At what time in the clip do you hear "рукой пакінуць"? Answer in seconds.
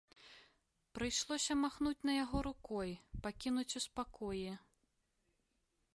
2.49-3.69